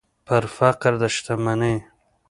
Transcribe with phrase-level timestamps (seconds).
[0.27, 1.75] پر فقر د شتمنۍ